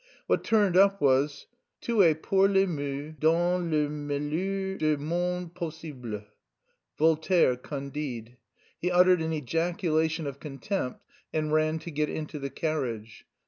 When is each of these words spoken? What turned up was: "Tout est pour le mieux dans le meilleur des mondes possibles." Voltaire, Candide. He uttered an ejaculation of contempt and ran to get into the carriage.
What 0.25 0.43
turned 0.43 0.75
up 0.75 0.99
was: 0.99 1.45
"Tout 1.79 2.01
est 2.01 2.23
pour 2.23 2.47
le 2.47 2.65
mieux 2.65 3.11
dans 3.19 3.59
le 3.61 3.87
meilleur 3.87 4.79
des 4.79 4.97
mondes 4.97 5.53
possibles." 5.53 6.25
Voltaire, 6.97 7.55
Candide. 7.61 8.35
He 8.79 8.89
uttered 8.89 9.21
an 9.21 9.31
ejaculation 9.31 10.25
of 10.25 10.39
contempt 10.39 11.01
and 11.31 11.53
ran 11.53 11.77
to 11.77 11.91
get 11.91 12.09
into 12.09 12.39
the 12.39 12.49
carriage. 12.49 13.27